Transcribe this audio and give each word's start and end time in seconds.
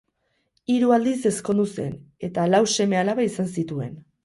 Hiru 0.75 0.89
aldiz 0.97 1.13
ezkondu 1.31 1.67
zen 1.75 1.95
eta 2.29 2.49
lau 2.55 2.65
seme-alaba 2.79 3.31
izan 3.31 3.55
zituen. 3.61 3.97